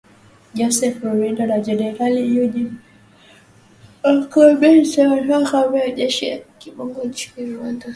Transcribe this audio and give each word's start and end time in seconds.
Joseph 0.59 0.97
Rurindo 1.03 1.43
na 1.51 1.57
Jenerali 1.65 2.21
Eugene 2.37 2.75
Nkubito 4.17 4.99
wanatoka 5.09 5.49
kambi 5.51 5.77
ya 5.79 5.89
kijeshi 5.89 6.23
ya 6.31 6.37
Kibungo 6.59 6.99
nchini 7.07 7.53
Rwanda. 7.55 7.87